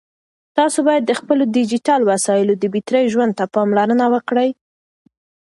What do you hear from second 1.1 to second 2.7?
خپلو ډیجیټل وسایلو د